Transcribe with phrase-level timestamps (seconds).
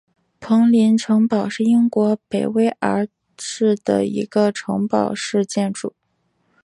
[0.39, 3.07] 彭林城堡是英国北威尔
[3.37, 5.93] 士的一个城堡式建筑。